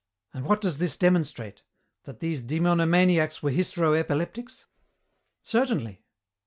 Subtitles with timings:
[0.33, 1.61] And what does this demonstrate,
[2.05, 4.65] that these demonomaniacs were hystero epileptics?
[5.43, 6.01] Certainly.